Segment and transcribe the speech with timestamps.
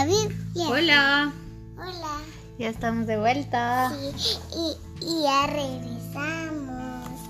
[0.00, 0.68] la Biblia.
[0.68, 1.32] Hola,
[1.76, 2.20] Hola.
[2.58, 7.20] ya estamos de vuelta Sí, y, y ya regresamos.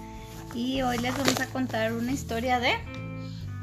[0.55, 2.75] y hoy les vamos a contar una historia de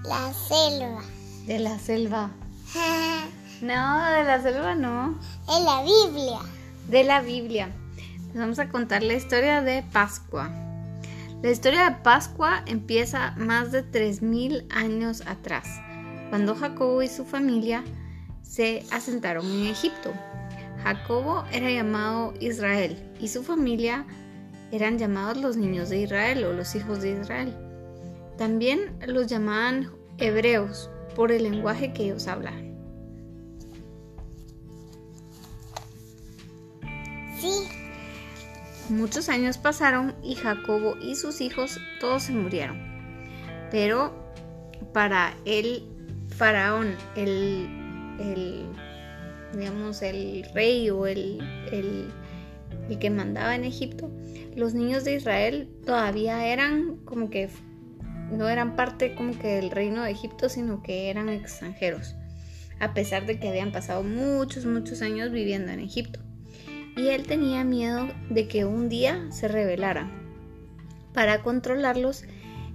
[0.04, 1.01] La selva.
[1.45, 2.31] de la selva.
[3.61, 5.17] No, de la selva no,
[5.49, 6.39] en la Biblia.
[6.89, 7.69] de la Biblia.
[8.27, 10.51] Les vamos a contar la historia de Pascua.
[11.41, 15.65] La historia de Pascua empieza más de 3000 años atrás,
[16.29, 17.83] cuando Jacobo y su familia
[18.47, 20.14] se asentaron en Egipto.
[20.83, 24.05] Jacobo era llamado Israel y su familia
[24.71, 27.54] eran llamados los niños de Israel o los hijos de Israel.
[28.38, 32.75] También los llamaban hebreos por el lenguaje que ellos hablaban.
[37.39, 37.67] Sí.
[38.89, 42.77] Muchos años pasaron y Jacobo y sus hijos todos se murieron.
[43.72, 44.14] Pero
[44.94, 45.83] para el
[46.38, 47.86] faraón, el,
[48.19, 48.65] el
[49.53, 51.39] digamos, el rey o el,
[51.71, 52.11] el,
[52.89, 54.11] el que mandaba en Egipto,
[54.55, 57.49] los niños de Israel todavía eran como que
[58.31, 62.15] no eran parte como que del reino de Egipto, sino que eran extranjeros,
[62.79, 66.19] a pesar de que habían pasado muchos, muchos años viviendo en Egipto
[66.97, 70.11] y él tenía miedo de que un día se rebelaran.
[71.13, 72.23] Para controlarlos,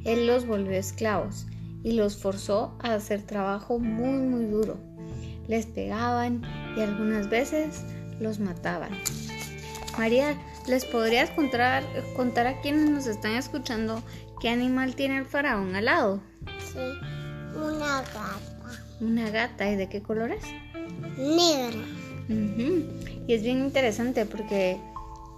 [0.05, 1.47] él los volvió esclavos
[1.83, 4.92] y los forzó a hacer trabajo muy muy duro.
[5.49, 6.43] Les pegaban
[6.77, 7.85] y algunas veces
[8.21, 8.91] los mataban.
[9.99, 10.35] María,
[10.67, 11.83] ¿les podrías contar,
[12.17, 14.03] contar a quienes nos están escuchando
[14.41, 16.21] qué animal tiene el faraón al lado?
[16.73, 16.79] Sí.
[17.55, 18.39] Una gata.
[19.01, 20.45] Una gata, ¿y de qué color es?
[21.19, 21.85] Negra.
[22.29, 22.85] Ujú.
[23.27, 24.81] Y es bien interesante porque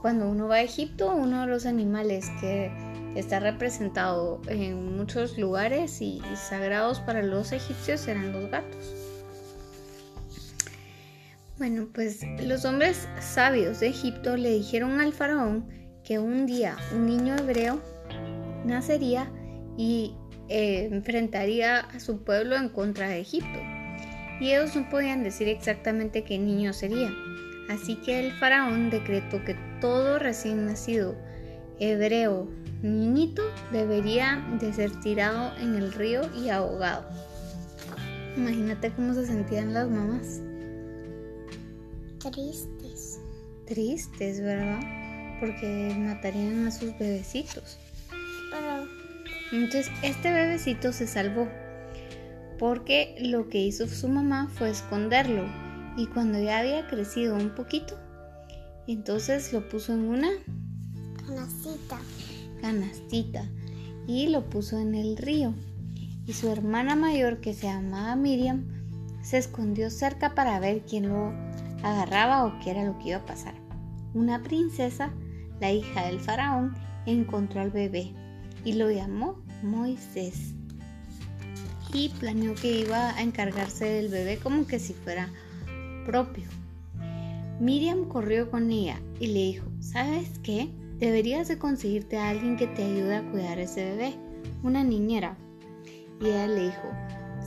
[0.00, 2.70] cuando uno va a Egipto, uno de los animales que
[3.16, 9.03] está representado en muchos lugares y, y sagrados para los egipcios eran los gatos.
[11.56, 15.68] Bueno, pues los hombres sabios de Egipto le dijeron al faraón
[16.02, 17.80] que un día un niño hebreo
[18.64, 19.30] nacería
[19.79, 20.17] y
[20.48, 23.61] eh, enfrentaría a su pueblo en contra de Egipto
[24.40, 27.12] y ellos no podían decir exactamente qué niño sería.
[27.70, 31.14] Así que el faraón decretó que todo recién nacido
[31.79, 32.48] hebreo
[32.83, 33.42] niñito
[33.73, 37.05] debería de ser tirado en el río y ahogado.
[38.36, 40.40] Imagínate cómo se sentían las mamás.
[42.30, 43.20] Tristes.
[43.67, 44.80] Tristes, ¿verdad?
[45.40, 47.79] Porque matarían a sus bebecitos.
[48.51, 48.89] Pero
[49.52, 51.48] Entonces este bebecito se salvó
[52.58, 55.45] porque lo que hizo su mamá fue esconderlo
[55.96, 57.98] y cuando ya había crecido un poquito,
[58.86, 60.30] entonces lo puso en una
[61.62, 61.98] cita.
[62.61, 63.48] canastita
[64.06, 65.55] y lo puso en el río.
[66.27, 68.64] Y su hermana mayor, que se llamaba Miriam,
[69.23, 71.33] se escondió cerca para ver quién lo
[71.84, 73.55] agarraba o qué era lo que iba a pasar.
[74.14, 75.12] Una princesa,
[75.61, 76.74] la hija del faraón,
[77.06, 78.12] encontró al bebé
[78.64, 80.55] y lo llamó Moisés.
[81.92, 85.28] Y planeó que iba a encargarse del bebé como que si fuera
[86.06, 86.44] propio.
[87.61, 90.70] Miriam corrió con ella y le dijo, ¿sabes qué?
[90.98, 94.14] Deberías de conseguirte a alguien que te ayude a cuidar ese bebé,
[94.62, 95.36] una niñera.
[96.20, 96.90] Y ella le dijo,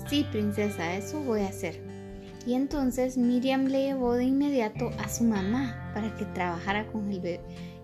[0.07, 1.86] sí, princesa, eso voy a hacer.
[2.47, 7.19] Y entonces Miriam le llevó de inmediato a su mamá para que trabajara con el
[7.19, 7.41] bebé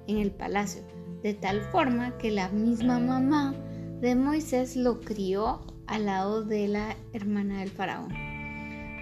[0.07, 0.81] en el palacio,
[1.21, 3.53] de tal forma que la misma mamá
[3.99, 8.13] de Moisés lo crió al lado de la hermana del faraón.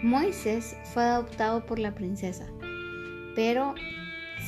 [0.01, 2.47] Moisés fue adoptado por la princesa,
[3.35, 3.75] pero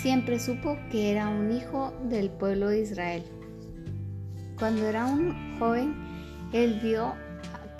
[0.02, 3.24] siempre supo que era un hijo del pueblo de Israel.
[4.58, 5.94] Cuando era un joven,
[6.54, 7.14] él vio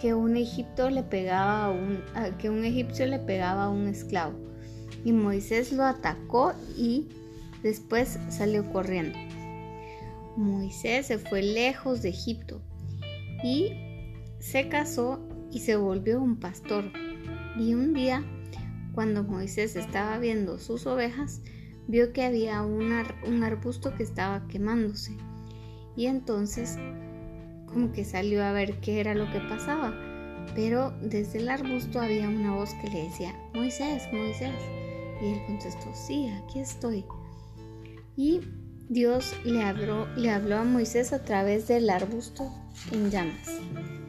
[0.04, 2.04] que un egipto le pegaba a un,
[2.38, 4.34] que un egipcio le pegaba a un esclavo
[5.06, 7.08] y Moisés lo atacó y
[7.64, 9.18] después salió corriendo.
[10.36, 12.62] Moisés se fue lejos de Egipto
[13.46, 13.72] y
[14.40, 16.92] se casó y se volvió un pastor.
[17.58, 18.26] Y un día,
[18.94, 21.40] cuando Moisés estaba viendo sus ovejas,
[21.88, 25.16] vio que había un, ar un arbusto que estaba quemándose.
[25.96, 26.78] Y entonces,
[27.74, 29.94] como que salió a ver qué era lo que pasaba.
[30.56, 34.54] Pero desde el arbusto había una voz que le decía, Moisés, Moisés.
[35.22, 37.06] Y él contestó, sí, aquí estoy.
[38.16, 38.42] Y
[38.90, 42.52] Dios le habló, le habló a Moisés a través del arbusto
[42.92, 43.50] en llamas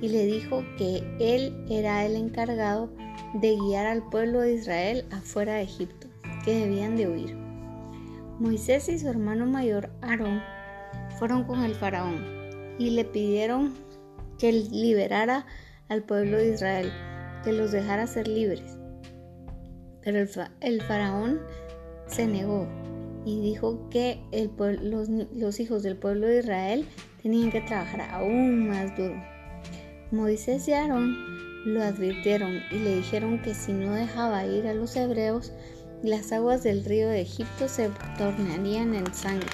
[0.00, 2.90] y le dijo que él era el encargado
[3.34, 6.08] de guiar al pueblo de Israel afuera de Egipto,
[6.44, 7.36] que debían de huir.
[8.38, 10.42] Moisés y su hermano mayor Aarón
[11.18, 12.43] fueron con el faraón
[12.78, 13.74] y le pidieron
[14.38, 15.46] que liberara
[15.88, 16.92] al pueblo de Israel,
[17.44, 18.76] que los dejara ser libres.
[20.02, 20.26] Pero
[20.60, 21.40] el, faraón
[22.06, 22.68] se negó
[23.24, 24.20] y dijo que
[24.82, 26.86] los, los hijos del pueblo de Israel
[27.22, 29.14] tenían que trabajar aún más duro.
[30.10, 31.16] Moisés y Aarón
[31.64, 35.52] lo advirtieron y le dijeron que si no dejaba ir a los hebreos,
[36.02, 39.48] las aguas del río de Egipto se tornarían en sangre.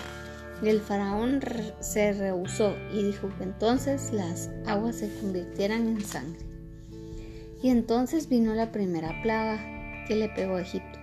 [0.63, 1.41] El faraón
[1.81, 6.45] se rehusó y dijo que entonces las aguas se convirtieran en sangre.
[7.63, 9.59] Y entonces vino la primera plaga
[10.07, 10.99] que le pegó a Egipto,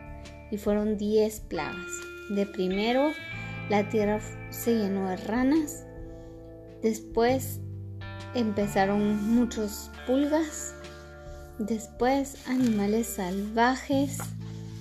[0.51, 1.87] y fueron diez plagas.
[2.29, 3.11] De primero
[3.69, 4.19] la tierra
[4.49, 5.85] se llenó de ranas,
[6.83, 7.59] después
[8.35, 10.75] empezaron muchos pulgas,
[11.57, 14.19] después animales salvajes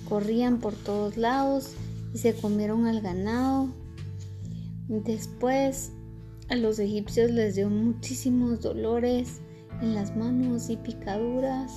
[0.07, 1.73] corrían por todos lados
[2.13, 3.69] y se comieron al ganado.
[4.87, 5.91] Después
[6.49, 9.41] a los egipcios les dio muchísimos dolores
[9.81, 11.73] en las manos y picaduras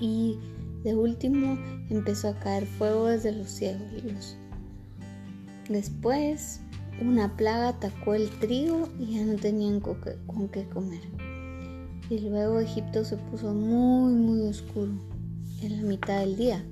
[0.00, 0.38] y
[0.84, 1.58] de último
[1.90, 4.36] empezó a caer fuego desde los cielos.
[5.68, 6.60] Después,
[7.00, 11.00] una plaga atacó el trigo y ya no tenían con qué comer.
[12.10, 14.92] Y luego Egipto se puso muy, muy oscuro
[15.62, 16.62] en la mitad del día.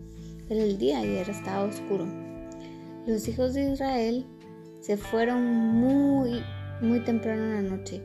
[0.47, 2.07] Pero el día ya estaba oscuro.
[3.07, 4.27] Los hijos de Israel
[4.83, 6.43] se fueron muy,
[6.81, 8.03] muy temprano en la noche,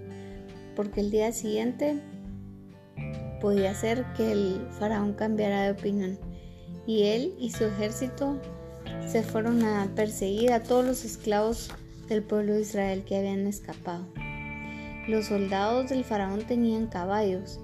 [0.76, 2.00] porque el día siguiente
[3.42, 6.20] podía ser que el faraón cambiara de opinión
[6.86, 8.40] y él y su ejército
[9.08, 11.72] se fueron a perseguir a todos los esclavos
[12.08, 14.08] del pueblo de Israel que habían escapado.
[15.08, 17.60] Los soldados del faraón tenían caballos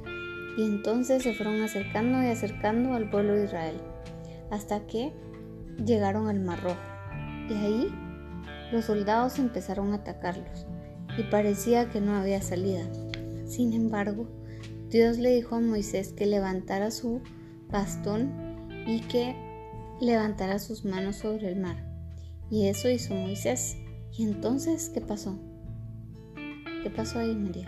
[0.58, 3.76] y entonces se fueron acercando y acercando al pueblo de Israel
[4.50, 5.14] hasta que
[5.86, 6.78] llegaron al Mar Rojo.
[7.50, 8.03] Y ahí
[8.74, 10.66] los soldados empezaron a atacarlos
[11.18, 12.84] y parecía que no había salida.
[13.46, 14.28] Sin embargo,
[14.90, 17.22] Dios le dijo a Moisés que levantara su
[17.70, 18.32] bastón
[18.88, 19.36] y que
[20.02, 21.88] levantara sus manos sobre el mar.
[22.50, 23.78] Y eso hizo Moisés.
[24.12, 25.38] ¿Y entonces qué pasó?
[26.84, 27.68] ¿Qué pasó ahí, María?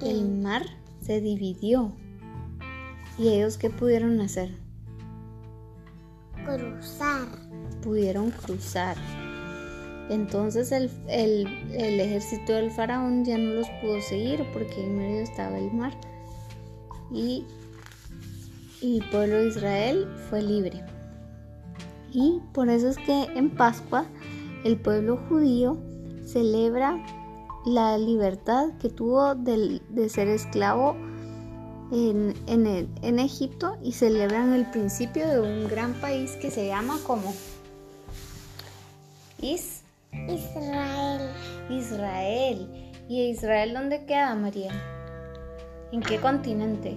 [0.00, 0.62] El mar
[1.00, 1.96] se dividió.
[3.18, 4.56] ¿Y ellos qué pudieron hacer?
[6.44, 7.41] Cruzar.
[7.82, 8.96] Pudieron cruzar.
[10.08, 15.72] Entonces el, ejército del faraón ya no los pudo seguir porque en medio estaba el
[15.72, 15.92] mar
[17.10, 17.46] y
[18.82, 20.84] el pueblo de Israel fue libre.
[22.12, 24.04] Y por eso es que en Pascua
[24.64, 25.78] el pueblo judío
[26.26, 27.02] celebra
[27.64, 30.96] la libertad que tuvo de, ser esclavo
[31.90, 37.32] en, en Egipto y celebran el principio de un gran país que se llama como
[39.42, 39.82] Is
[40.28, 41.34] Israel.
[41.68, 42.68] Israel.
[43.08, 44.70] ¿Y Israel dónde queda, María?
[45.90, 46.96] ¿En qué continente?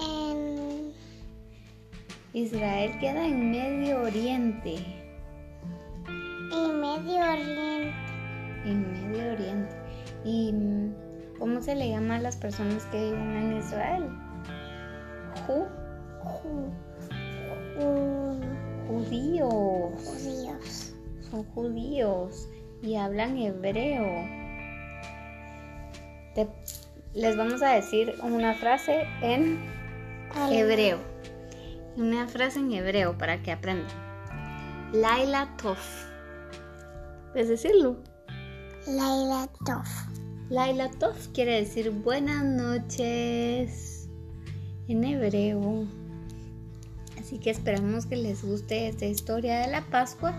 [0.00, 0.90] En...
[2.32, 4.76] Israel queda en Medio Oriente.
[6.08, 7.92] En Medio Oriente.
[8.64, 9.76] En Medio Oriente.
[10.24, 10.94] ¿Y mm,
[11.38, 14.08] cómo se le llama a las personas que viven en Israel?
[15.46, 15.66] Ju.
[18.88, 19.92] Judíos.
[19.94, 20.94] Judíos
[21.42, 22.48] judíos
[22.82, 24.06] y hablan hebreo.
[27.14, 29.58] les vamos a decir una frase en
[30.50, 30.98] hebreo.
[31.96, 33.96] Una frase en hebreo para que aprendan.
[34.92, 35.78] Laila Tov.
[37.32, 37.96] ¿Puedes decirlo?
[38.86, 39.86] Laila Tov.
[40.50, 44.08] Laila Tov quiere decir buenas noches
[44.88, 45.86] en hebreo.
[47.24, 50.34] Así que esperamos que les guste esta historia de la Pascua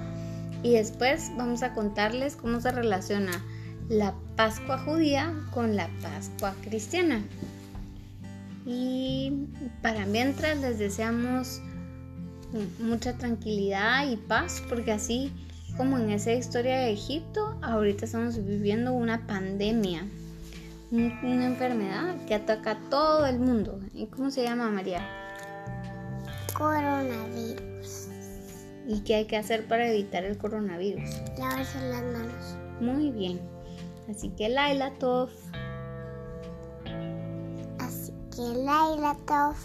[0.62, 3.44] y después vamos a contarles cómo se relaciona
[3.90, 7.24] la Pascua judía con la Pascua cristiana.
[8.68, 9.48] Y
[9.82, 11.60] para mientras les deseamos
[12.80, 15.32] mucha tranquilidad y paz porque así
[15.78, 20.06] como en esa historia de Egipto, ahorita estamos viviendo una pandemia,
[20.92, 23.80] una enfermedad que ataca a todo el mundo.
[23.92, 25.25] ¿Y cómo se llama María?
[26.58, 28.08] Coronavirus.
[28.88, 31.10] ¿Y qué hay que hacer para evitar el coronavirus?
[31.38, 32.58] Lavarse las manos.
[32.80, 33.42] Muy bien.
[34.10, 35.30] Así que Laila Tov.
[37.80, 39.56] Así que Laila Tov.